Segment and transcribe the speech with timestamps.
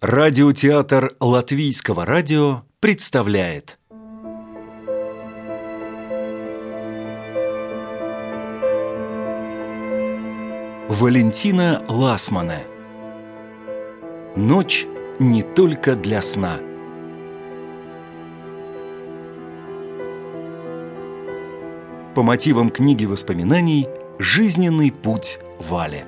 [0.00, 3.80] Радиотеатр Латвийского радио представляет.
[10.88, 12.60] Валентина Ласмана.
[14.36, 14.86] Ночь
[15.18, 16.58] не только для сна.
[22.14, 23.88] По мотивам книги воспоминаний
[24.20, 26.04] «Жизненный путь Вали»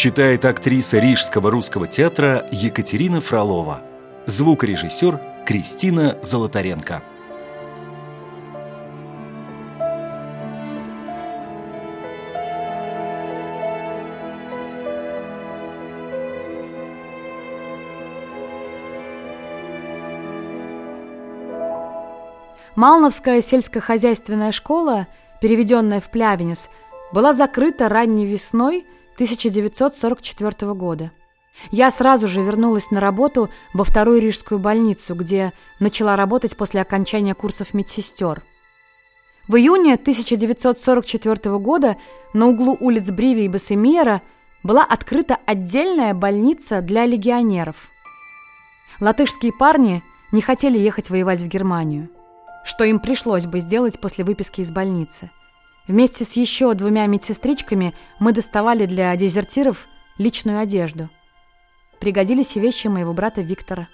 [0.00, 3.82] Читает актриса Рижского русского театра Екатерина Фролова.
[4.24, 7.02] Звукорежиссер Кристина Золотаренко.
[22.74, 25.08] Малновская сельскохозяйственная школа,
[25.42, 26.70] переведенная в Плявенец,
[27.12, 31.10] была закрыта ранней весной– 1944 года.
[31.70, 37.34] Я сразу же вернулась на работу во вторую рижскую больницу, где начала работать после окончания
[37.34, 38.42] курсов медсестер.
[39.46, 41.96] В июне 1944 года
[42.32, 44.22] на углу улиц Бриви и Бассемиера
[44.62, 47.90] была открыта отдельная больница для легионеров.
[49.00, 52.08] Латышские парни не хотели ехать воевать в Германию,
[52.64, 55.30] что им пришлось бы сделать после выписки из больницы–
[55.90, 59.88] Вместе с еще двумя медсестричками мы доставали для дезертиров
[60.18, 61.08] личную одежду.
[61.98, 63.88] Пригодились и вещи моего брата Виктора.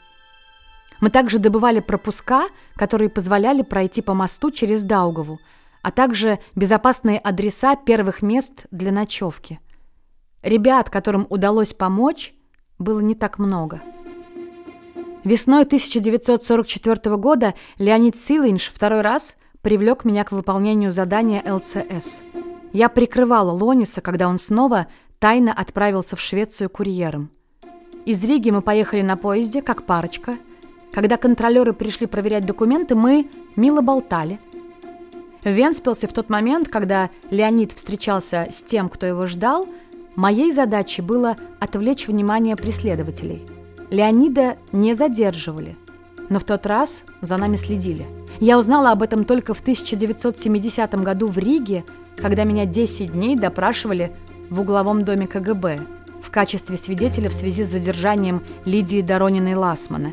[1.00, 5.41] Мы также добывали пропуска, которые позволяли пройти по мосту через Даугаву,
[5.80, 9.58] а также безопасные адреса первых мест для ночевки.
[10.42, 12.34] Ребят, которым удалось помочь,
[12.78, 13.81] было не так много.
[15.25, 22.22] Весной 1944 года Леонид Силинш второй раз– привлек меня к выполнению задания ЛЦС.
[22.72, 24.86] Я прикрывала Лониса, когда он снова
[25.19, 27.31] тайно отправился в Швецию курьером.
[28.05, 30.37] Из Риги мы поехали на поезде, как парочка.
[30.92, 34.39] Когда контролеры пришли проверять документы, мы мило болтали.
[35.43, 39.66] В Венспилсе в тот момент, когда Леонид встречался с тем, кто его ждал,
[40.15, 43.44] моей задачей было отвлечь внимание преследователей.
[43.91, 45.77] Леонида не задерживали,
[46.28, 48.06] но в тот раз за нами следили.
[48.41, 51.84] Я узнала об этом только в 1970 году в Риге,
[52.16, 54.12] когда меня 10 дней допрашивали
[54.50, 55.81] в угловом доме КГБ
[56.20, 60.12] в качестве свидетеля в связи с задержанием Лидии Дорониной Ласмана.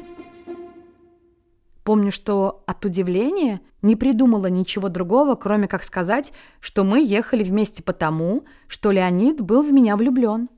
[1.83, 6.31] Помню, что от удивления не придумала ничего другого, кроме как сказать,
[6.61, 10.49] что мы ехали вместе потому, что Леонид был в меня влюблен.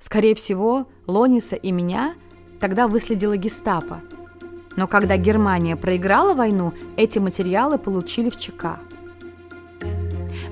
[0.00, 2.14] Скорее всего, Лониса и меня
[2.58, 4.00] тогда выследила гестапо–
[4.76, 8.80] но когда Германия проиграла войну, эти материалы получили в ЧК.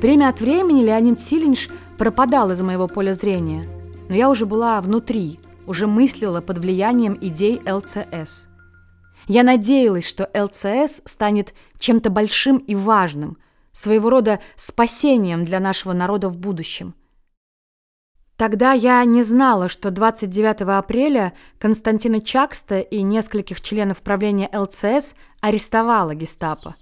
[0.00, 3.66] Время от времени Леонид Силинш пропадал из моего поля зрения,
[4.08, 8.48] но я уже была внутри, уже мыслила под влиянием идей ЛЦС.
[9.26, 13.36] Я надеялась, что ЛЦС станет чем-то большим и важным,
[13.72, 16.94] своего рода спасением для нашего народа в будущем.
[18.40, 26.14] Тогда я не знала, что 29 апреля Константина Чакста и нескольких членов правления ЛЦС арестовала
[26.14, 26.74] гестапо.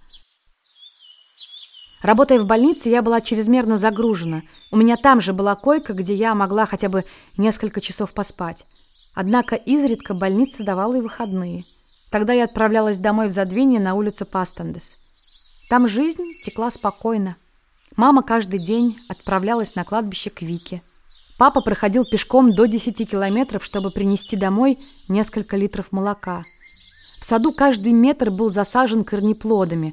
[2.00, 4.42] Работая в больнице, я была чрезмерно загружена.
[4.70, 7.02] У меня там же была койка, где я могла хотя бы
[7.36, 8.64] несколько часов поспать.
[9.16, 11.64] Однако изредка больница давала и выходные.
[12.12, 14.96] Тогда я отправлялась домой в Задвинье на улицу Пастандес.
[15.68, 17.34] Там жизнь текла спокойно.
[17.96, 20.82] Мама каждый день отправлялась на кладбище к Вике.
[21.38, 24.76] Папа проходил пешком до 10 километров, чтобы принести домой
[25.06, 26.44] несколько литров молока.
[27.20, 29.92] В саду каждый метр был засажен корнеплодами,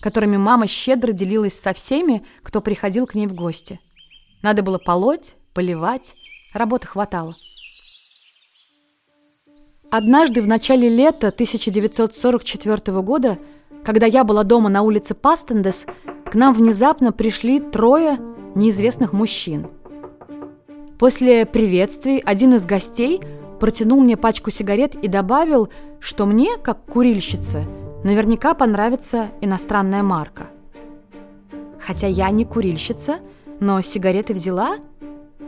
[0.00, 3.80] которыми мама щедро делилась со всеми, кто приходил к ней в гости.
[4.42, 6.14] Надо было полоть, поливать,
[6.54, 7.36] работы хватало.
[9.90, 13.38] Однажды в начале лета 1944 года,
[13.84, 15.84] когда я была дома на улице Пастендес,
[16.30, 18.20] к нам внезапно пришли трое
[18.54, 19.68] неизвестных мужчин–
[20.98, 23.20] После приветствий один из гостей
[23.60, 25.68] протянул мне пачку сигарет и добавил,
[26.00, 27.64] что мне, как курильщице,
[28.02, 30.46] наверняка понравится иностранная марка.
[31.78, 33.18] Хотя я не курильщица,
[33.60, 34.76] но сигареты взяла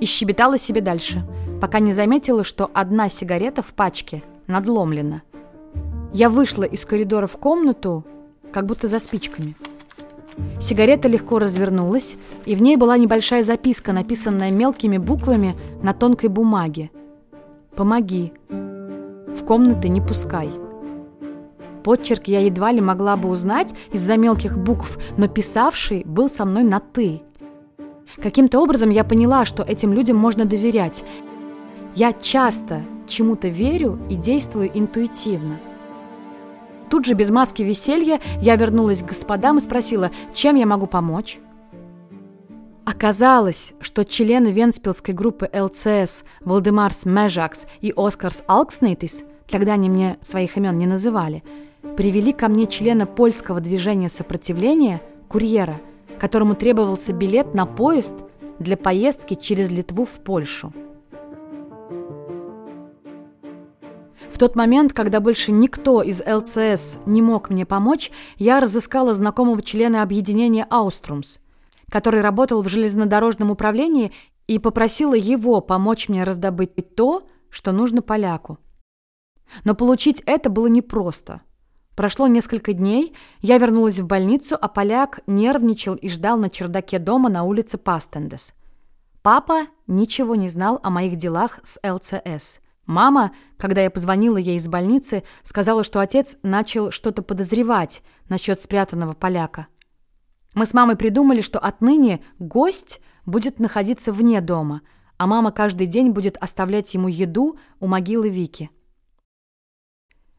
[0.00, 1.26] и щебетала себе дальше,
[1.62, 5.22] пока не заметила, что одна сигарета в пачке надломлена.
[6.12, 8.04] Я вышла из коридора в комнату,
[8.52, 9.56] как будто за спичками–
[10.60, 16.90] Сигарета легко развернулась, и в ней была небольшая записка, написанная мелкими буквами на тонкой бумаге.
[17.76, 18.32] «Помоги.
[18.48, 20.50] В комнаты не пускай».
[21.84, 26.64] Подчерк я едва ли могла бы узнать из-за мелких букв, но писавший был со мной
[26.64, 27.22] на «ты».
[28.20, 31.04] Каким-то образом я поняла, что этим людям можно доверять.
[31.94, 35.58] Я часто чему-то верю и действую интуитивно.
[36.90, 41.38] Тут же без маски веселья я вернулась к господам и спросила, чем я могу помочь.
[42.84, 50.56] Оказалось, что члены венспилской группы ЛЦС Валдемарс Межакс и Оскарс Алкснейтис, тогда они мне своих
[50.56, 51.44] имен не называли,
[51.96, 55.80] привели ко мне члена польского движения сопротивления, курьера,
[56.18, 58.16] которому требовался билет на поезд
[58.58, 60.72] для поездки через Литву в Польшу.
[64.38, 69.60] В тот момент, когда больше никто из ЛЦС не мог мне помочь, я разыскала знакомого
[69.62, 71.38] члена объединения «Ауструмс»,
[71.90, 74.12] который работал в железнодорожном управлении,
[74.46, 78.58] и попросила его помочь мне раздобыть то, что нужно поляку.
[79.64, 81.40] Но получить это было непросто.
[81.96, 87.28] Прошло несколько дней, я вернулась в больницу, а поляк нервничал и ждал на чердаке дома
[87.28, 88.54] на улице Пастендес.
[89.20, 94.66] Папа ничего не знал о моих делах с ЛЦС– Мама, когда я позвонила ей из
[94.66, 99.66] больницы, сказала, что отец начал что-то подозревать насчет спрятанного поляка.
[100.54, 104.80] Мы с мамой придумали, что отныне гость будет находиться вне дома,
[105.18, 108.70] а мама каждый день будет оставлять ему еду у могилы Вики.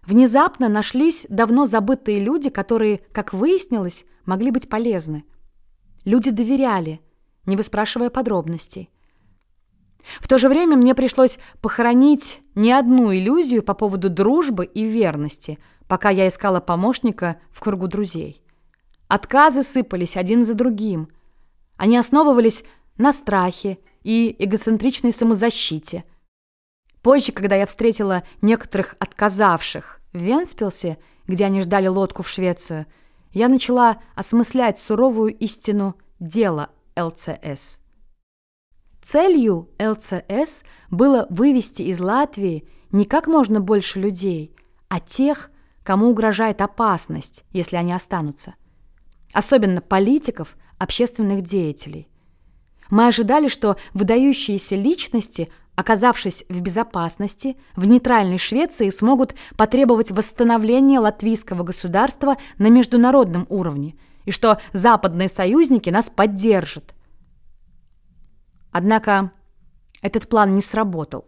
[0.01, 5.23] Внезапно нашлись давно забытые люди, которые, как выяснилось, могли быть полезны.
[6.03, 6.99] Люди доверяли,
[7.45, 8.89] не выспрашивая подробностей.
[10.19, 15.59] В то же время мне пришлось похоронить не одну иллюзию по поводу дружбы и верности,
[15.87, 18.43] пока я искала помощника в кругу друзей.
[19.07, 21.09] Отказы сыпались один за другим.
[21.77, 22.63] Они основывались
[22.97, 26.03] на страхе и эгоцентричной самозащите.
[27.01, 30.97] Позже, когда я встретила некоторых отказавших в Венспилсе,
[31.27, 32.85] где они ждали лодку в Швецию,
[33.31, 37.79] я начала осмыслять суровую истину дела ЛЦС.
[39.11, 44.55] Целью ЛЦС было вывести из Латвии не как можно больше людей,
[44.87, 45.49] а тех,
[45.81, 48.53] кому угрожает опасность, если они останутся.
[49.33, 52.07] Особенно политиков, общественных деятелей.
[52.91, 61.63] Мы ожидали, что выдающиеся личности, оказавшись в безопасности, в нейтральной Швеции смогут потребовать восстановления латвийского
[61.63, 63.95] государства на международном уровне,
[64.25, 66.93] и что западные союзники нас поддержат.
[68.79, 69.31] Однако
[70.01, 71.25] этот план не сработал.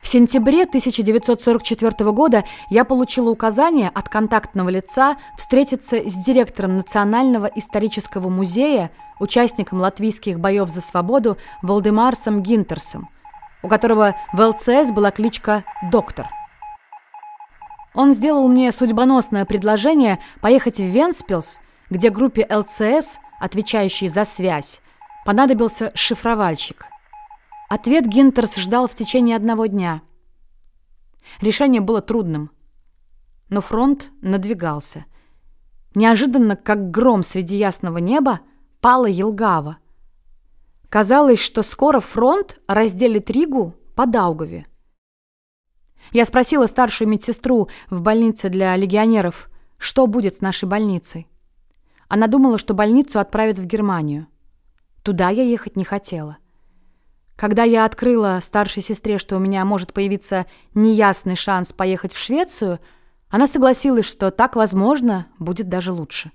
[0.00, 8.30] В сентябре 1944 года я получила указание от контактного лица встретиться с директором Национального исторического
[8.30, 13.10] музея, участником латвийских боев за свободу Валдемарсом Гинтерсом,
[13.62, 16.26] у которого в ЛЦС была кличка «Доктор».
[17.92, 21.60] Он сделал мне судьбоносное предложение поехать в Венспилс,
[21.90, 24.80] где группе ЛЦС, отвечающей за связь,
[25.24, 26.86] понадобился шифровальщик.
[27.68, 30.02] Ответ Гинтерс ждал в течение одного дня.
[31.40, 32.50] Решение было трудным,
[33.48, 35.06] но фронт надвигался.
[35.94, 38.40] Неожиданно, как гром среди ясного неба,
[38.80, 39.78] пала Елгава.
[40.88, 44.66] Казалось, что скоро фронт разделит Ригу по Даугаве.
[46.12, 49.48] Я спросила старшую медсестру в больнице для легионеров,
[49.78, 51.26] что будет с нашей больницей.
[52.08, 54.26] Она думала, что больницу отправят в Германию.
[55.04, 56.38] Туда я ехать не хотела.
[57.36, 62.80] Когда я открыла старшей сестре, что у меня может появиться неясный шанс поехать в Швецию,
[63.28, 66.32] она согласилась, что так, возможно, будет даже лучше.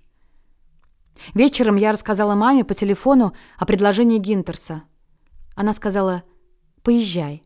[1.33, 4.83] Вечером я рассказала маме по телефону о предложении Гинтерса.
[5.55, 6.23] Она сказала
[6.83, 7.43] «Поезжай,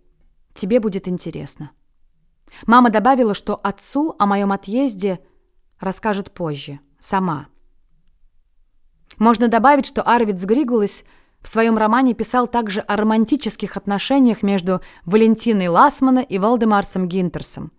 [0.54, 1.72] тебе будет интересно».
[2.68, 5.22] Мама добавила, что отцу о моем отъезде
[5.80, 7.48] расскажет позже, сама.
[9.18, 11.04] Можно добавить, что Арвидс Григулис
[11.42, 17.72] в своем романе писал также о романтических отношениях между Валентиной Ласмана и Валдемарсом Гинтерсом.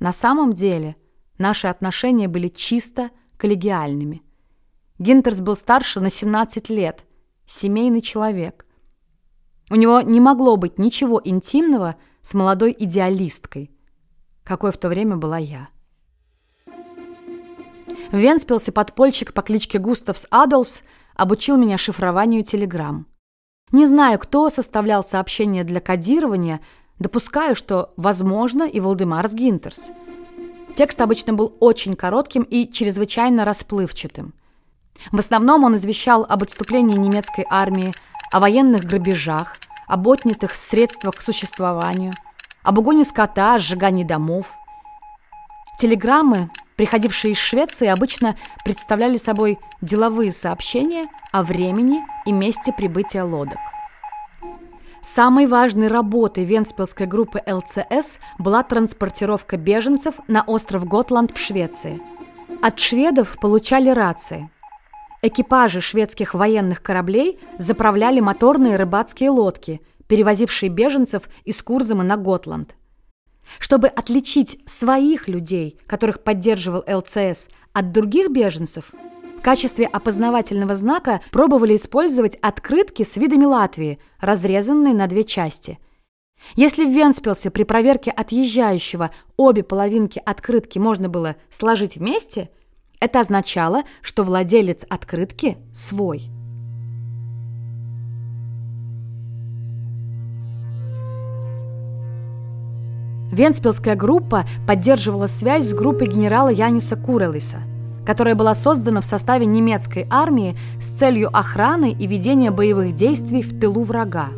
[0.00, 0.96] На самом деле
[1.38, 4.22] наши отношения были чисто коллегиальными.
[4.98, 7.04] Гинтерс был старше на 17 лет,
[7.44, 8.64] семейный человек.
[9.70, 13.70] У него не могло быть ничего интимного с молодой идеалисткой,
[14.42, 15.68] какой в то время была я.
[18.10, 20.82] В Венспилсе подпольщик по кличке Густавс Адолфс
[21.16, 23.06] обучил меня шифрованию телеграмм.
[23.72, 26.60] Не знаю, кто составлял сообщения для кодирования,
[26.98, 29.90] допускаю, что, возможно, и Валдемарс Гинтерс.
[30.76, 34.34] Текст обычно был очень коротким и чрезвычайно расплывчатым.
[35.10, 37.92] В основном он извещал об отступлении немецкой армии,
[38.30, 39.56] о военных грабежах,
[39.86, 42.12] об отнятых средствах к существованию,
[42.62, 44.56] об угоне скота, сжигании домов.
[45.78, 53.58] Телеграммы приходившие из Швеции, обычно представляли собой деловые сообщения о времени и месте прибытия лодок.
[55.02, 62.00] Самой важной работой венспилской группы ЛЦС была транспортировка беженцев на остров Готланд в Швеции.
[62.62, 64.48] От шведов получали рации.
[65.20, 72.74] Экипажи шведских военных кораблей заправляли моторные рыбацкие лодки, перевозившие беженцев из Курзамы на Готланд.
[73.58, 78.92] Чтобы отличить своих людей, которых поддерживал ЛЦС, от других беженцев–
[79.44, 85.78] качестве опознавательного знака пробовали использовать открытки с видами Латвии, разрезанные на две части.
[86.56, 92.50] Если в Венспилсе при проверке отъезжающего обе половинки открытки можно было сложить вместе,
[93.00, 96.22] это означало, что владелец открытки свой.
[103.34, 107.58] Венспилская группа поддерживала связь с группой генерала Яниса Курелиса–
[108.04, 113.58] которая была создана в составе немецкой армии с целью охраны и ведения боевых действий в
[113.58, 114.28] тылу врага.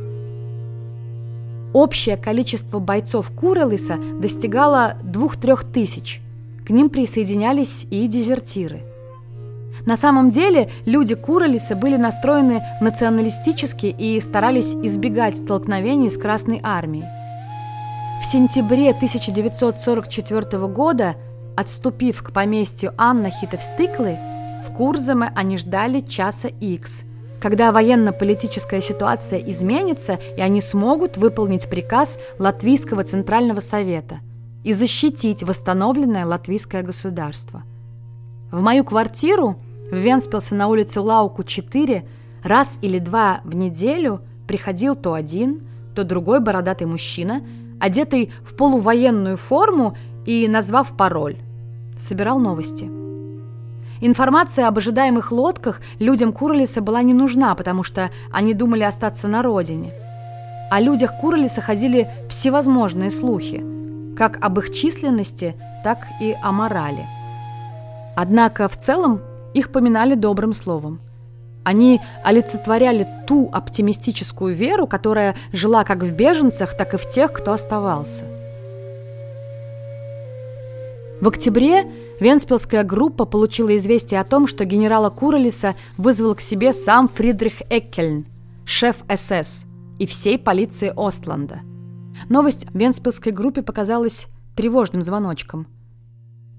[1.72, 6.20] Общее количество бойцов Курелиса достигало 2-3 тысяч.
[6.64, 8.82] К ним присоединялись и дезертиры.
[9.84, 17.04] На самом деле люди Курелиса были настроены националистически и старались избегать столкновений с Красной армией.
[18.20, 21.16] В сентябре 1944 года
[21.56, 24.18] Отступив к поместью Анна Хитов-Стыклы,
[24.66, 27.04] в Курзаме они ждали часа Икс,
[27.40, 34.18] когда военно-политическая ситуация изменится, и они смогут выполнить приказ Латвийского Центрального Совета
[34.64, 37.62] и защитить восстановленное латвийское государство.
[38.50, 39.56] В мою квартиру
[39.90, 42.06] в Венспилсе на улице Лауку 4
[42.42, 45.62] раз или два в неделю приходил то один,
[45.94, 47.40] то другой бородатый мужчина,
[47.80, 51.36] одетый в полувоенную форму и назвав пароль
[51.96, 52.90] собирал новости.
[54.00, 59.42] Информация об ожидаемых лодках людям Курлиса была не нужна, потому что они думали остаться на
[59.42, 59.92] родине.
[60.70, 63.64] О людях Курлиса ходили всевозможные слухи,
[64.16, 67.06] как об их численности, так и о морали.
[68.16, 69.20] Однако в целом
[69.54, 71.00] их поминали добрым словом.
[71.66, 77.52] Они олицетворяли ту оптимистическую веру, которая жила как в беженцах, так и в тех, кто
[77.52, 78.24] оставался–
[81.20, 87.08] в октябре Венспилская группа получила известие о том, что генерала Куролиса вызвал к себе сам
[87.08, 88.26] Фридрих Эккельн,
[88.66, 89.64] шеф СС
[89.98, 91.60] и всей полиции Остланда.
[92.28, 95.66] Новость Венспилской группе показалась тревожным звоночком.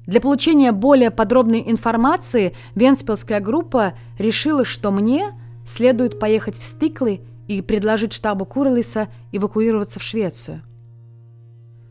[0.07, 5.33] Для получения более подробной информации Венспилская группа решила, что мне
[5.65, 10.61] следует поехать в Стиклы и предложить штабу Куролиса эвакуироваться в Швецию.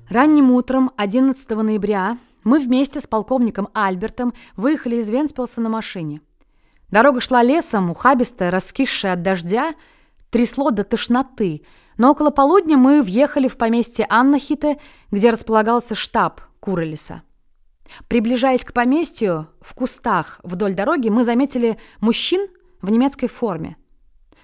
[0.09, 6.23] Ранним утром 11 ноября мы вместе с полковником Альбертом выехали из Венспилса на машине.
[6.91, 9.75] Дорога шла лесом, ухабистая, раскисшая от дождя,
[10.31, 11.67] трясло до тошноты,
[11.99, 14.79] но около полудня мы въехали в поместье Аннахите,
[15.11, 17.23] где располагался штаб Курелиса.
[18.09, 22.49] Приближаясь к поместью, в кустах вдоль дороги мы заметили мужчин
[22.83, 23.77] в немецкой форме.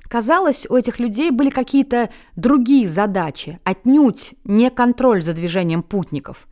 [0.08, 6.48] Казалось, у этих людей были какие-то другие задачи, отнюдь не контроль за движением путников.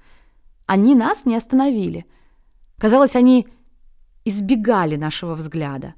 [0.66, 2.06] Они нас не остановили.
[2.78, 3.48] Казалось, они
[4.24, 5.94] избегали нашего взгляда.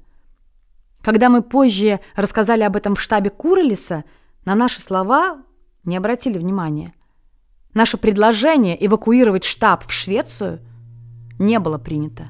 [1.01, 4.03] Когда мы позже рассказали об этом в штабе Куролиса,
[4.45, 5.41] на наши слова
[5.85, 6.93] не обратили внимания.
[7.73, 10.59] Наше предложение эвакуировать штаб в Швецию
[11.39, 12.25] не было принято.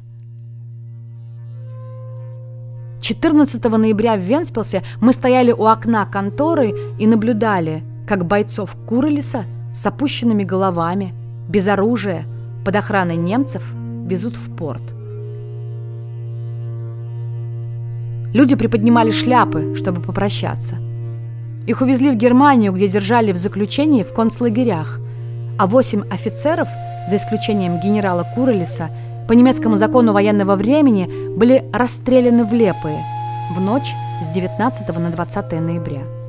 [3.02, 9.44] 14 ноября в Венспилсе мы стояли у окна конторы и наблюдали, как бойцов Куролиса
[9.74, 11.14] с опущенными головами,
[11.50, 12.26] без оружия,
[12.64, 13.74] под охраной немцев
[14.08, 14.94] везут в порт.
[18.34, 20.78] Люди приподнимали шляпы, чтобы попрощаться.
[21.68, 25.00] Их увезли в Германию, где держали в заключении в концлагерях,
[25.60, 26.68] а восемь офицеров,
[27.08, 28.90] за исключением генерала Курелиса,
[29.28, 33.04] по немецкому закону военного времени были расстреляны в Лепые
[33.52, 36.23] в ночь с 19 на 20 ноября.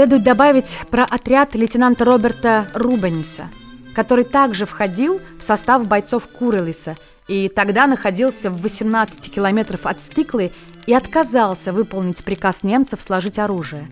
[0.00, 3.50] Следует добавить про отряд лейтенанта Роберта Рубениса,
[3.94, 6.96] который также входил в состав бойцов Курелиса
[7.28, 10.52] и тогда находился в 18 километров от Стиклы
[10.86, 13.90] и отказался выполнить приказ немцев сложить оружие.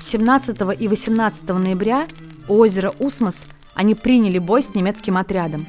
[0.00, 2.08] 17 и 18 ноября
[2.48, 5.64] у озера Усмос они приняли бой с немецким отрядом.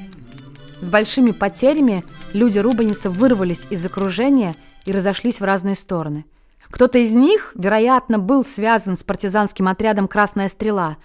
[0.80, 2.02] С большими потерями
[2.32, 6.24] люди Рубениса вырвались из окружения и разошлись в разные стороны.
[6.72, 10.96] Кто-то из них, вероятно, был связан с партизанским отрядом «Красная стрела»,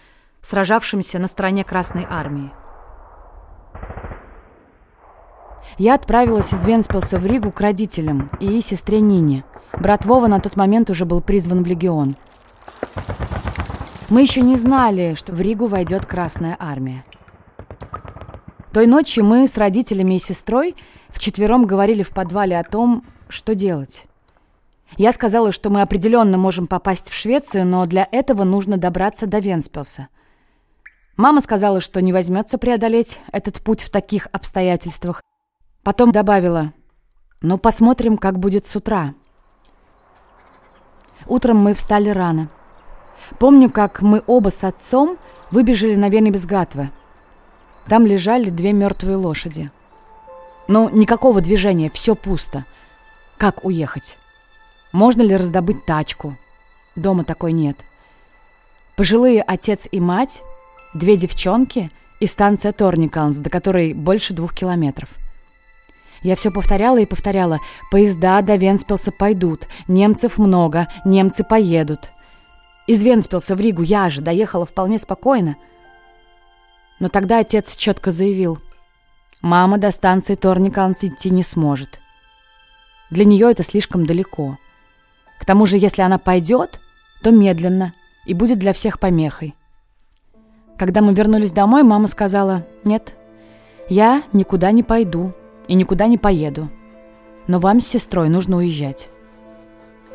[0.42, 2.52] сражавшимся на стороне Красной армии.
[5.78, 9.44] Я отправилась из Венспилса в Ригу к родителям и сестре Нине.
[9.74, 12.16] Брат Вова на тот момент уже был призван в легион.
[14.10, 17.04] Мы еще не знали, что в Ригу войдет Красная армия.
[18.72, 20.78] Той ночью мы с родителями и сестрой
[21.10, 24.07] вчетвером говорили в подвале о том, что делать.
[24.96, 29.40] Я сказала, что мы определенно можем попасть в Швецию, но для этого нужно добраться до
[29.40, 30.08] Венспилса.
[31.18, 35.22] Мама сказала, что не возьмется преодолеть этот путь в таких обстоятельствах.
[35.84, 36.74] Потом добавила,
[37.42, 39.14] ну посмотрим, как будет с утра.
[41.26, 42.50] Утром мы встали рано.
[43.40, 45.18] Помню, как мы оба с отцом
[45.52, 46.92] выбежали на Венебесгатве.
[47.88, 49.72] Там лежали две мертвые лошади.
[50.68, 52.66] Ну, никакого движения, все пусто.
[53.38, 54.18] Как уехать?
[54.92, 56.36] Можно ли раздобыть тачку?
[56.96, 57.78] Дома такой нет.
[58.96, 60.42] Пожилые отец и мать,
[60.94, 65.10] две девчонки и станция Торниканс, до которой больше двух километров.
[66.24, 67.60] Я все повторяла и повторяла.
[67.92, 69.68] Поезда до Венспилса пойдут.
[69.88, 70.88] Немцев много.
[71.06, 72.12] Немцы поедут.
[72.88, 75.58] Из Венспилса в Ригу я же доехала вполне спокойно.
[77.00, 78.58] Но тогда отец четко заявил.
[79.42, 82.00] Мама до станции Торниканс идти не сможет.
[83.12, 84.58] Для нее это слишком далеко.
[85.40, 86.80] К тому же, если она пойдет,
[87.22, 87.94] то медленно
[88.26, 89.56] и будет для всех помехой.
[90.78, 93.16] Когда мы вернулись домой, мама сказала, «Нет,
[93.90, 95.34] я никуда не пойду
[95.68, 96.70] и никуда не поеду.
[97.48, 99.10] Но вам с сестрой нужно уезжать».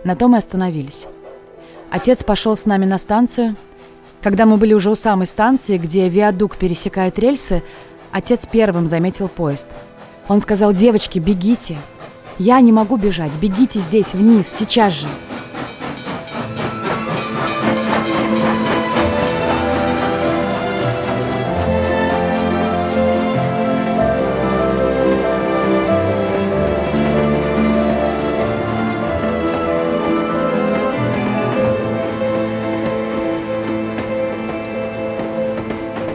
[0.04, 1.06] На том и остановились.
[1.90, 3.56] Отец пошел с нами на станцию.
[4.20, 7.62] Когда мы были уже у самой станции, где виадук пересекает рельсы,
[8.12, 9.68] отец первым заметил поезд.
[10.28, 11.76] Он сказал, «Девочки, бегите!
[12.38, 15.06] Я не могу бежать, бегите здесь, вниз, сейчас же!»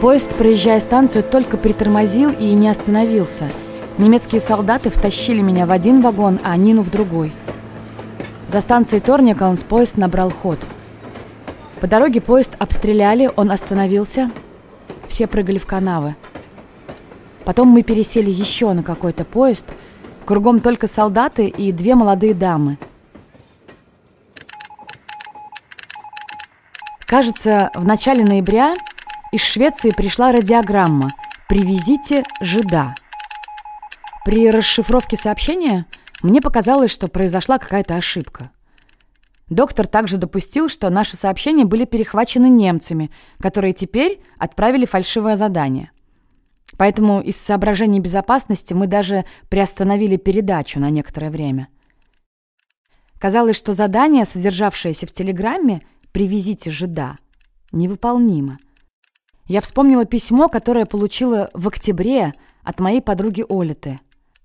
[0.00, 3.50] Поезд, проезжая станцию, только притормозил и не остановился.
[3.98, 7.32] Немецкие солдаты втащили меня в один вагон, а Нину в другой.
[8.46, 10.60] За станцией Торникалнс поезд набрал ход.
[11.80, 14.30] По дороге поезд обстреляли, он остановился.
[15.08, 16.14] Все прыгали в канавы.
[17.44, 19.66] Потом мы пересели еще на какой-то поезд.
[20.24, 22.78] Кругом только солдаты и две молодые дамы.
[27.00, 28.74] Кажется, в начале ноября
[29.32, 31.08] из Швеции пришла радиограмма
[31.48, 32.94] «Привезите жида».
[34.24, 35.86] При расшифровке сообщения
[36.22, 38.50] мне показалось, что произошла какая-то ошибка.
[39.48, 45.90] Доктор также допустил, что наши сообщения были перехвачены немцами, которые теперь отправили фальшивое задание.
[46.76, 51.68] Поэтому из соображений безопасности мы даже приостановили передачу на некоторое время.
[53.18, 57.16] Казалось, что задание, содержавшееся в телеграмме «Привезите жида»,
[57.72, 58.58] невыполнимо–
[59.48, 63.98] я вспомнила письмо, которое получила в октябре от моей подруги Олиты.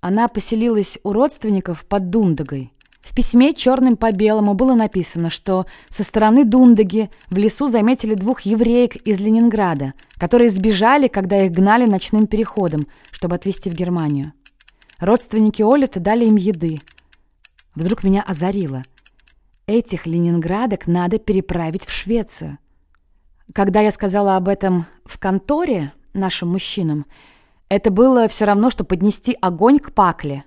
[0.06, 2.74] Она поселилась у родственников под Дундагой.
[3.00, 8.42] В письме черным по белому было написано, что со стороны Дундаги в лесу заметили двух
[8.42, 14.34] евреек из Ленинграда, которые сбежали, когда их гнали ночным переходом, чтобы отвезти в Германию.
[14.98, 16.82] Родственники Олиты дали им еды.
[17.74, 18.82] Вдруг меня озарило.
[19.66, 22.58] Этих ленинградок надо переправить в Швецию.
[23.54, 27.06] Когда я сказала об этом в конторе нашим мужчинам,
[27.68, 30.44] это было все равно, что поднести огонь к пакле.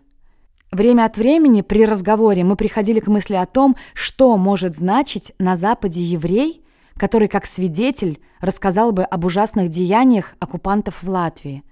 [0.72, 5.56] Время от времени при разговоре мы приходили к мысли о том, что может значить на
[5.56, 6.64] Западе еврей,
[6.96, 11.64] который как свидетель рассказал бы об ужасных деяниях оккупантов в Латвии.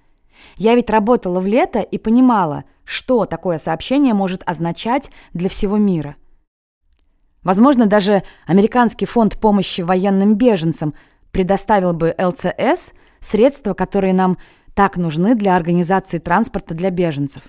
[0.56, 6.16] Я ведь работала в лето и понимала, что такое сообщение может означать для всего мира.
[7.42, 10.94] Возможно, даже Американский фонд помощи военным беженцам–
[11.36, 14.38] предоставил бы ЛЦС средства, которые нам
[14.76, 17.42] так нужны для организации транспорта для беженцев.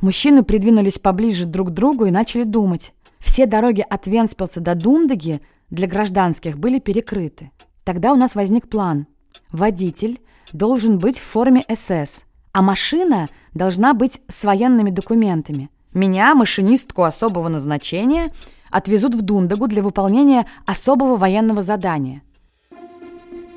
[0.00, 2.92] Мужчины придвинулись поближе друг к другу и начали думать.
[3.20, 7.52] Все дороги от Венспилса до Дундаги для гражданских были перекрыты.
[7.84, 9.06] Тогда у нас возник план.
[9.52, 10.20] Водитель
[10.52, 15.70] должен быть в форме СС, а машина должна быть с военными документами.
[15.94, 18.30] Меня, машинистку особого назначения,
[18.70, 22.22] отвезут в Дундагу для выполнения особого военного задания.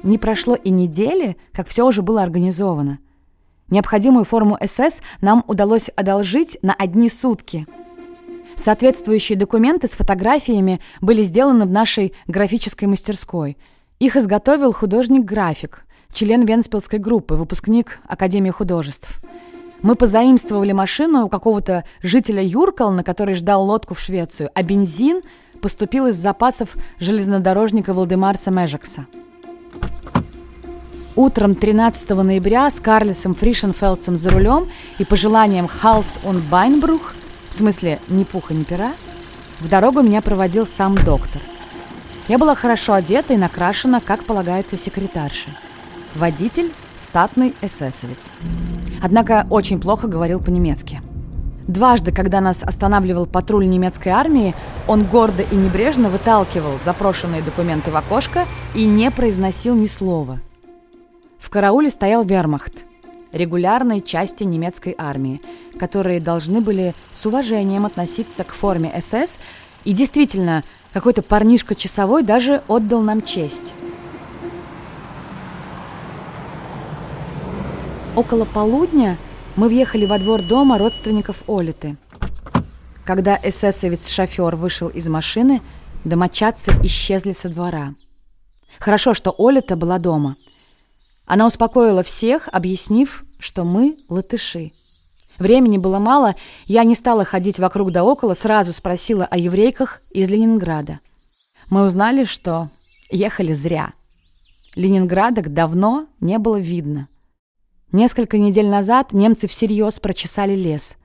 [0.03, 2.99] Не прошло и недели, как все уже было организовано.
[3.69, 7.67] Необходимую форму СС нам удалось одолжить на одни сутки.
[8.55, 13.57] Соответствующие документы с фотографиями были сделаны в нашей графической мастерской.
[13.99, 19.21] Их изготовил художник-график, член Венспилской группы, выпускник Академии художеств.
[19.81, 25.21] Мы позаимствовали машину у какого-то жителя Юркал, на который ждал лодку в Швецию, а бензин
[25.61, 29.07] поступил из запасов железнодорожника Валдемарса Межекса.
[31.15, 37.13] Утром 13 ноября с Карлисом Фришенфелдсом за рулем и пожеланием «Хаус он Байнбрух»,
[37.49, 38.93] в смысле «ни пуха, ни пера»,
[39.59, 41.41] в дорогу меня проводил сам доктор.
[42.27, 45.49] Я была хорошо одета и накрашена, как полагается секретарше.
[46.15, 48.31] Водитель– статный эсэсовец.
[49.01, 51.01] Однако очень плохо говорил по-немецки.
[51.71, 54.53] Дважды, когда нас останавливал патруль немецкой армии,
[54.89, 60.41] он гордо и небрежно выталкивал запрошенные документы в окошко и не произносил ни слова.
[61.39, 62.73] В карауле стоял вермахт,
[63.31, 65.41] регулярной части немецкой армии,
[65.79, 69.39] которые должны были с уважением относиться к форме СС,
[69.85, 73.73] и действительно, какой-то парнишка часовой даже отдал нам честь.
[78.17, 79.17] Около полудня
[79.55, 81.97] мы въехали во двор дома родственников Олиты.
[83.05, 85.61] Когда эсэсовец-шофер вышел из машины,
[86.03, 87.95] домочадцы исчезли со двора.
[88.79, 90.37] Хорошо, что Олита была дома.
[91.25, 94.71] Она успокоила всех, объяснив, что мы латыши.
[95.39, 96.35] Времени было мало,
[96.67, 100.99] я не стала ходить вокруг да около, сразу спросила о еврейках из Ленинграда.
[101.69, 102.69] Мы узнали, что
[103.09, 103.93] ехали зря.
[104.75, 107.07] Ленинградок давно не было видно.
[107.91, 110.95] Несколько недель назад немцы всерьез прочесали лес.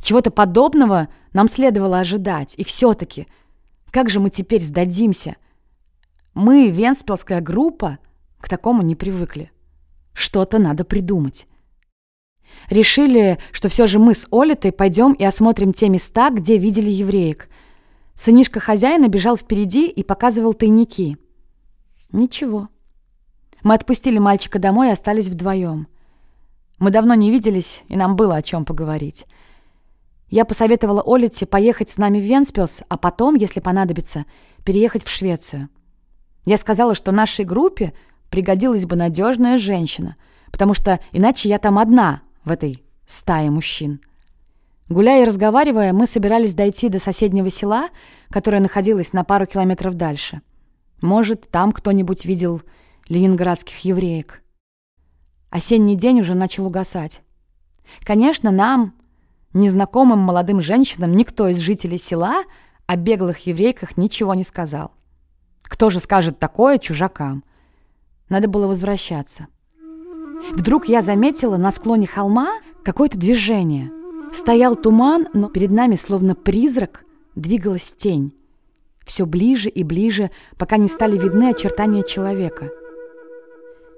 [0.00, 2.54] Чего-то подобного нам следовало ожидать.
[2.56, 3.26] И все-таки,
[3.90, 5.36] как же мы теперь сдадимся?
[6.32, 7.98] Мы, Венспилская группа,
[8.40, 9.52] к такому не привыкли.
[10.14, 11.46] Что-то надо придумать.
[12.70, 17.48] Решили, что все же мы с Олитой пойдем и осмотрим те места, где видели евреек.
[18.14, 21.18] Сынишка хозяина бежал впереди и показывал тайники.
[22.10, 22.68] Ничего.
[23.62, 25.88] Мы отпустили мальчика домой и остались вдвоем.
[26.78, 29.26] Мы давно не виделись, и нам было о чем поговорить.
[30.28, 34.24] Я посоветовала Олите поехать с нами в Венспилс, а потом, если понадобится,
[34.64, 35.68] переехать в Швецию.
[36.44, 37.92] Я сказала, что нашей группе
[38.30, 40.16] пригодилась бы надежная женщина,
[40.50, 44.00] потому что иначе я там одна, в этой стае мужчин.
[44.88, 47.88] Гуляя и разговаривая, мы собирались дойти до соседнего села,
[48.30, 50.42] которое находилось на пару километров дальше.
[51.00, 52.62] Может, там кто-нибудь видел
[53.08, 54.41] ленинградских евреек.
[55.52, 57.20] Осенний день уже начал угасать.
[58.04, 58.94] Конечно, нам,
[59.52, 62.44] незнакомым молодым женщинам, никто из жителей села
[62.86, 64.92] о беглых еврейках ничего не сказал.
[65.64, 67.44] Кто же скажет такое чужакам?
[68.30, 69.48] Надо было возвращаться.
[70.52, 73.92] Вдруг я заметила на склоне холма какое-то движение.
[74.32, 78.34] Стоял туман, но перед нами, словно призрак, двигалась тень.
[79.04, 82.70] Все ближе и ближе, пока не стали видны очертания человека—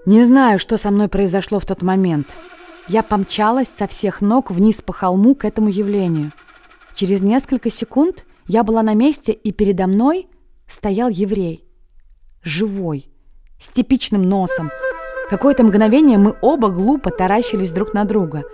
[0.07, 2.37] не знаю, что со мной произошло в тот момент.
[2.88, 6.33] Я помчалась со всех ног вниз по холму к этому явлению.
[6.95, 10.29] Через несколько секунд я была на месте, и передо мной
[10.67, 11.64] стоял еврей.
[12.43, 13.09] Живой,
[13.59, 14.71] с типичным носом.
[15.31, 18.45] Какое-то мгновение мы оба глупо таращились друг на друга.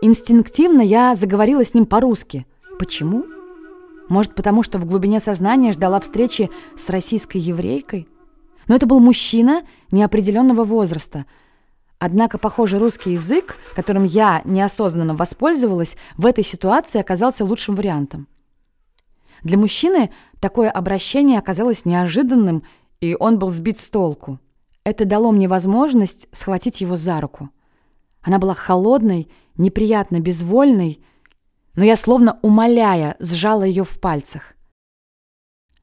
[0.00, 2.44] Инстинктивно я заговорила с ним по-русски.
[2.80, 3.24] Почему?
[4.08, 8.08] Может, потому что в глубине сознания ждала встречи с российской еврейкой?
[8.68, 11.26] Но это был мужчина неопределенного возраста.
[11.98, 18.26] Однако, похоже, русский язык, которым я неосознанно воспользовалась, в этой ситуации оказался лучшим вариантом.
[19.42, 22.64] Для мужчины такое обращение оказалось неожиданным,
[23.00, 24.38] и он был сбит с толку.
[24.84, 27.50] Это дало мне возможность схватить его за руку.
[28.22, 31.04] Она была холодной, неприятно безвольной,
[31.74, 34.54] но я, словно умоляя, сжала ее в пальцах.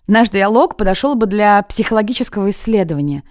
[0.09, 3.21] Наш диалог подошел бы для психологического исследования.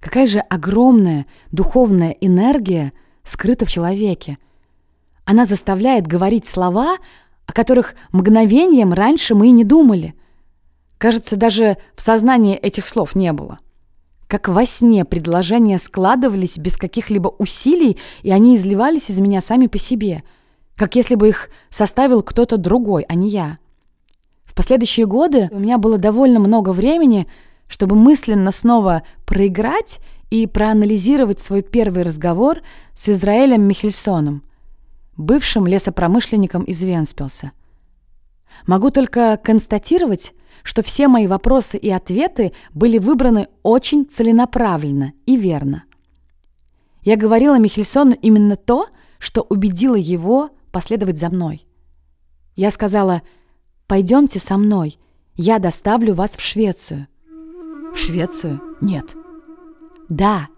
[0.00, 4.38] Какая же огромная духовная энергия скрыта в человеке.
[5.26, 6.96] Она заставляет говорить слова,
[7.44, 10.14] о которых мгновением раньше мы и не думали.
[10.96, 13.58] Кажется, даже в сознании этих слов не было.
[14.28, 19.76] Как во сне предложения складывались без каких-либо усилий, и они изливались из меня сами по
[19.76, 20.22] себе,
[20.74, 23.58] как если бы их составил кто-то другой, а не я.
[24.52, 27.26] В последующие годы у меня было довольно много времени,
[27.68, 32.58] чтобы мысленно снова проиграть и проанализировать свой первый разговор
[32.94, 34.42] с Израилем Михельсоном,
[35.16, 37.52] бывшим лесопромышленником из Венспилса.
[38.66, 45.84] Могу только констатировать, что все мои вопросы и ответы были выбраны очень целенаправленно и верно.
[47.04, 48.88] Я говорила Михельсону именно то,
[49.18, 51.66] что убедило его последовать за мной.
[52.54, 53.22] Я сказала,
[53.86, 54.98] «Пойдемте со мной,
[55.34, 57.08] я доставлю вас в Швецию».
[57.92, 58.60] «В Швецию?
[58.80, 59.14] Нет».
[60.08, 60.48] «Да,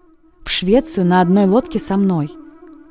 [0.43, 2.31] в Швецию на одной лодке со мной».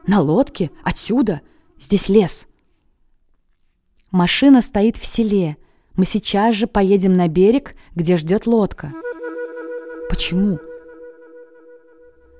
[0.06, 0.70] «На лодке?
[0.82, 1.40] Отсюда?
[1.78, 2.46] Здесь лес».
[4.10, 5.56] «Машина стоит в селе.
[5.96, 8.92] Мы сейчас же поедем на берег, где ждет лодка».
[10.10, 10.58] «Почему?»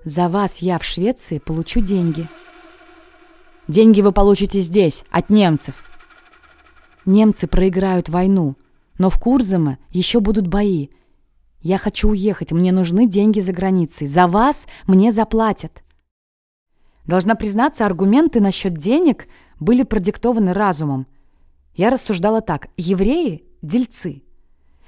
[0.05, 2.29] «За вас я в Швеции получу деньги».
[3.67, 5.83] «Деньги вы получите здесь, от немцев».
[7.07, 8.57] «Немцы проиграют войну,
[8.99, 10.89] но в Курзаме еще будут бои.
[11.61, 14.07] Я хочу уехать, мне нужны деньги за границей.
[14.07, 15.83] За вас мне заплатят».
[17.07, 19.27] Должна признаться, аргументы насчет денег
[19.61, 21.07] были продиктованы разумом.
[21.75, 22.69] Я рассуждала так.
[22.77, 24.23] Евреи– дельцы.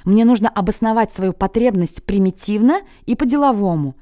[0.05, 3.97] Мне нужно обосновать свою потребность примитивно и по-деловому.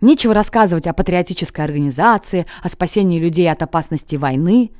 [0.00, 4.72] Нечего рассказывать о патриотической организации, о спасении людей от опасности войны.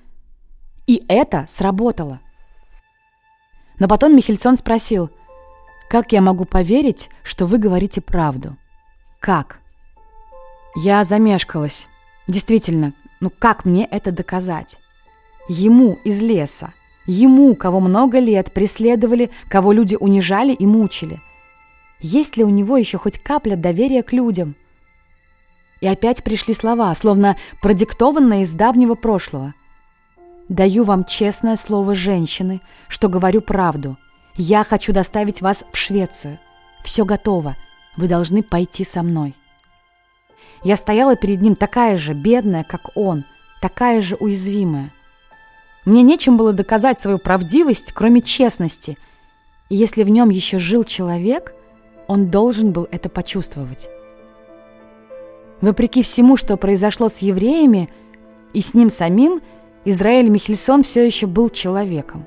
[0.87, 2.21] И это сработало.
[3.79, 5.11] Но потом Михельсон спросил,
[5.89, 8.57] «Как я могу поверить, что вы говорите правду?»
[9.21, 9.61] «Как?»
[10.75, 11.89] Я замешкалась.
[12.29, 14.79] Действительно, ну как мне это доказать?
[15.49, 16.73] Ему из леса–
[17.07, 21.21] Ему, кого много лет преследовали, кого люди унижали и мучили.
[22.01, 24.57] Есть ли у него еще хоть капля доверия к людям?
[25.81, 29.55] И опять пришли слова, словно продиктованные из давнего прошлого.
[30.49, 33.97] «Даю вам честное слово женщины, что говорю правду.
[34.37, 36.39] Я хочу доставить вас в Швецию.
[36.85, 37.57] Все готово.
[37.97, 39.35] Вы должны пойти со мной».
[40.63, 43.25] Я стояла перед ним такая же бедная, как он,
[43.61, 44.93] такая же уязвимая.
[45.85, 48.99] Мне нечем было доказать свою правдивость, кроме честности.
[49.69, 51.55] И если в нем еще жил человек,
[52.09, 53.89] он должен был это почувствовать.
[55.61, 57.89] Вопреки всему, что произошло с евреями
[58.53, 59.41] и с ним самим,
[59.87, 62.27] Израиль Михельсон все еще был человеком.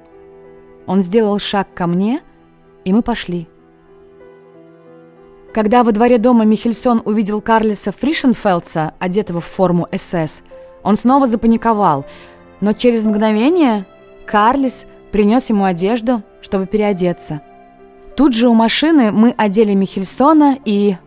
[0.87, 2.21] Он сделал шаг ко мне,
[2.85, 3.47] и мы пошли.
[5.53, 10.41] Когда во дворе дома Михельсон увидел Карлиса Фришенфелдса, одетого в форму СС,
[10.81, 12.07] он снова запаниковал–
[12.61, 13.85] но через мгновение
[14.25, 17.41] Карлис принес ему одежду, чтобы переодеться.
[18.15, 20.97] Тут же у машины мы одели Михельсона и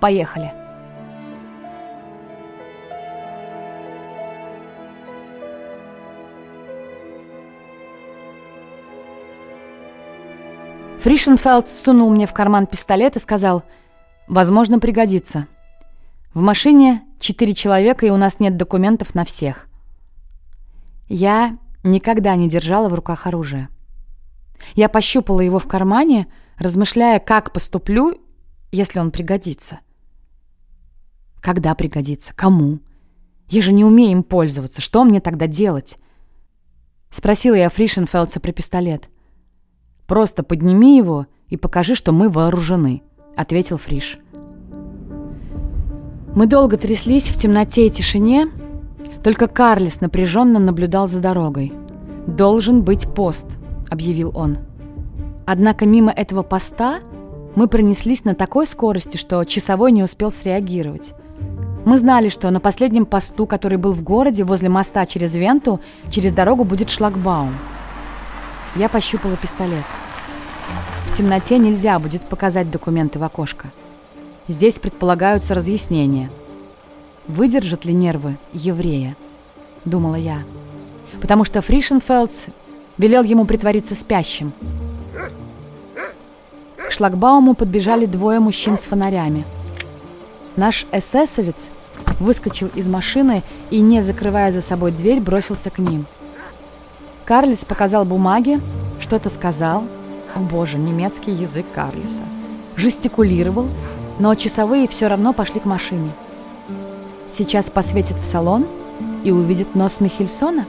[0.00, 0.52] поехали.
[11.06, 13.62] Фришенфелд сунул мне в карман пистолет и сказал,
[14.26, 15.46] «Возможно, пригодится.
[16.34, 19.68] В машине четыре человека, и у нас нет документов на всех.
[21.06, 23.68] Я никогда не держала в руках оружие.
[24.74, 26.26] Я пощупала его в кармане,
[26.58, 28.20] размышляя, как поступлю,
[28.72, 29.78] если он пригодится.
[31.40, 32.34] Когда пригодится?
[32.34, 32.80] Кому?
[33.48, 34.80] Я же не умею им пользоваться.
[34.80, 35.98] Что мне тогда делать?
[37.10, 39.08] Спросила я Фришенфелдса про пистолет.
[40.06, 43.02] «Просто подними его и покажи, что мы вооружены»,—
[43.36, 44.18] ответил Фриш.
[46.34, 48.48] Мы долго тряслись в темноте и тишине,
[49.24, 51.72] только Карлис напряженно наблюдал за дорогой.
[52.26, 53.46] «Должен быть пост»,—
[53.90, 54.58] объявил он.
[55.46, 57.00] Однако мимо этого поста
[57.54, 61.14] мы пронеслись на такой скорости, что часовой не успел среагировать.
[61.84, 66.32] Мы знали, что на последнем посту, который был в городе, возле моста через Венту, через
[66.32, 67.54] дорогу будет шлагбаум.
[68.76, 69.84] Я пощупала пистолет.
[71.06, 73.68] В темноте нельзя будет показать документы в окошко.
[74.48, 76.30] Здесь предполагаются разъяснения—
[77.28, 79.16] Выдержат ли нервы еврея?
[79.84, 80.38] Думала я.
[81.20, 82.46] Потому что Фришенфелдс
[82.98, 84.52] велел ему притвориться спящим.
[86.76, 89.44] К шлагбауму подбежали двое мужчин с фонарями.
[90.54, 91.68] Наш эсэсовец
[92.20, 96.06] выскочил из машины и, не закрывая за собой дверь, бросился к ним.
[97.26, 98.60] Карлис показал бумаги,
[99.00, 99.82] что-то сказал.
[100.36, 102.22] О боже, немецкий язык Карлиса.
[102.76, 103.66] Жестикулировал,
[104.20, 106.12] но часовые все равно пошли к машине.
[107.28, 108.64] Сейчас посветит в салон
[109.24, 110.66] и увидит нос Михельсона?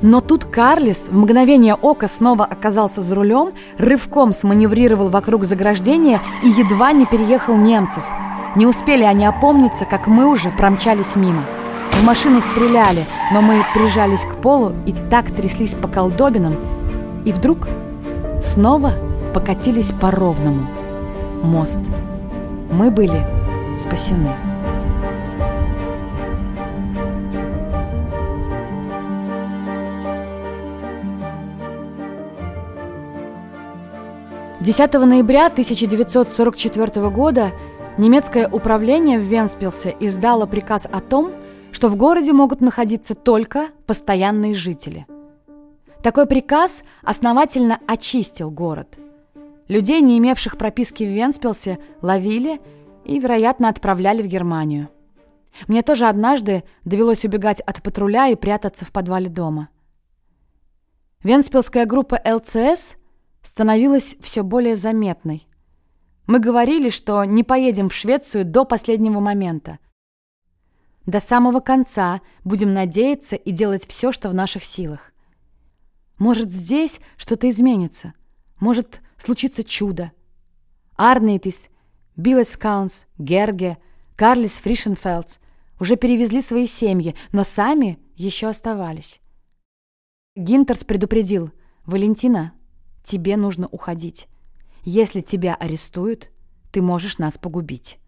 [0.00, 6.48] Но тут Карлис в мгновение ока снова оказался за рулем, рывком сманеврировал вокруг заграждения и
[6.48, 8.04] едва не переехал немцев.
[8.56, 11.44] Не успели они опомниться, как мы уже промчались мимо.
[11.94, 16.56] В машину стреляли, но мы прижались к полу и так тряслись по колдобинам,
[17.24, 17.68] И вдруг
[18.42, 18.92] снова
[19.32, 20.66] покатились по ровному.
[21.42, 21.80] Мост.
[22.70, 23.26] Мы были
[23.76, 24.30] спасены.
[34.64, 37.52] 10 ноября 1944 года
[37.98, 41.32] немецкое управление в Венспилсе издало приказ о том,
[41.74, 45.06] что в городе могут находиться только постоянные жители.
[46.02, 48.98] Такой приказ основательно очистил город.
[49.66, 52.60] Людей, не имевших прописки в Венспилсе, ловили
[53.04, 54.88] и, вероятно, отправляли в Германию.
[55.66, 59.68] Мне тоже однажды довелось убегать от патруля и прятаться в подвале дома.
[61.22, 62.94] Венспилская группа ЛЦС–
[63.44, 65.46] становилась все более заметной.
[66.26, 69.78] Мы говорили, что не поедем в Швецию до последнего момента.
[71.06, 75.12] До самого конца будем надеяться и делать все, что в наших силах.
[76.18, 78.14] Может, здесь что-то изменится.
[78.58, 80.12] Может, случится чудо.
[80.96, 81.68] Арнейтис,
[82.16, 83.78] Билескаунс, Герге,
[84.16, 85.38] Карлис Фришенфелдс
[85.80, 89.20] уже перевезли свои семьи, но сами еще оставались.
[90.36, 91.50] Гинтерс предупредил,
[91.84, 92.52] «Валентина,
[93.02, 94.28] тебе нужно уходить.
[94.84, 96.30] Если тебя арестуют,
[96.72, 97.98] ты можешь нас погубить.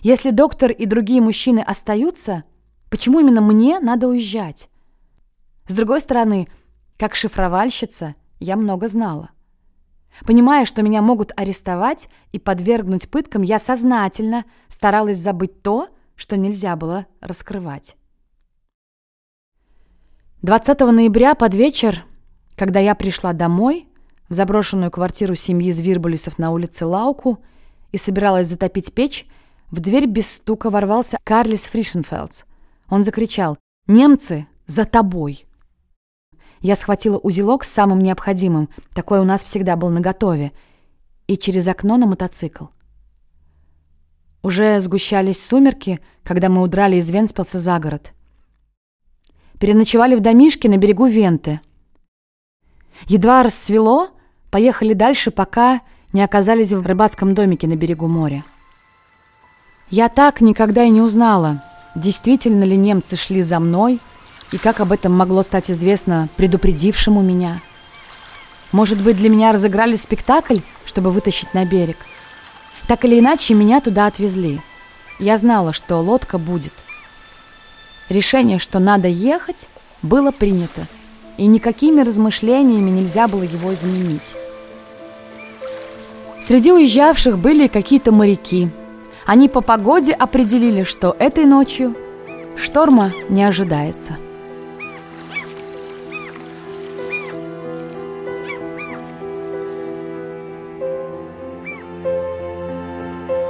[0.00, 2.44] Если доктор и другие мужчины остаются,
[2.90, 4.68] почему именно мне надо уезжать?
[5.66, 6.48] С другой стороны,
[6.96, 9.30] как шифровальщица, я много знала.
[10.26, 16.76] Понимая, что меня могут арестовать и подвергнуть пыткам, я сознательно старалась забыть то, что нельзя
[16.76, 17.96] было раскрывать.
[20.42, 22.04] 20 ноября под вечер
[22.56, 23.88] когда я пришла домой,
[24.28, 27.38] в заброшенную квартиру семьи Звирбулисов на улице Лауку
[27.90, 29.26] и собиралась затопить печь,
[29.72, 32.44] в дверь без стука ворвался Карлис Фришенфелдс.
[32.88, 33.58] Он закричал
[33.88, 35.44] «Немцы, за тобой!»
[36.60, 40.52] Я схватила узелок с самым необходимым, такой у нас всегда был наготове,
[41.26, 42.66] и через окно на мотоцикл.
[44.44, 48.12] Уже сгущались сумерки, когда мы удрали из Венспилса за город.
[49.58, 51.60] Переночевали в домишке на берегу Венты—
[53.06, 54.10] Едва рассвело,
[54.50, 55.80] поехали дальше, пока
[56.12, 58.44] не оказались в рыбацком домике на берегу моря.
[59.92, 61.62] Я так никогда и не узнала,
[61.94, 64.00] действительно ли немцы шли за мной
[64.50, 67.60] и как об этом могло стать известно предупредившему меня.
[68.72, 71.98] Может быть, для меня разыграли спектакль, чтобы вытащить на берег.
[72.88, 74.62] Так или иначе, меня туда отвезли.
[75.18, 76.72] Я знала, что лодка будет.
[78.08, 79.68] Решение, что надо ехать,
[80.00, 80.88] было принято
[81.36, 84.36] и никакими размышлениями нельзя было его изменить.
[86.40, 88.70] Среди уезжавших были какие-то моряки.
[89.24, 91.94] Они по погоде определили, что этой ночью
[92.56, 94.16] шторма не ожидается.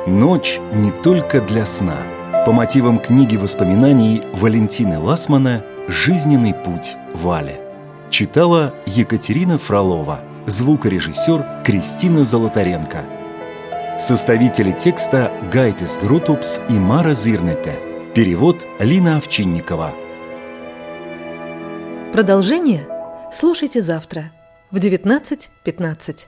[0.07, 1.97] Ночь не только для сна.
[2.45, 7.61] По мотивам книги воспоминаний Валентины Ласмана «Жизненный путь Вали».
[8.11, 10.21] Читала Екатерина Фролова.
[10.47, 13.22] Звукорежиссер Кристина Золотаренко.
[14.03, 17.79] Составители текста Гайтес Грутупс и Мара Зирнете.
[18.17, 19.95] Перевод Лина Овчинникова.
[22.13, 22.85] Продолжение
[23.33, 24.33] слушайте завтра
[24.73, 26.27] в 19.15.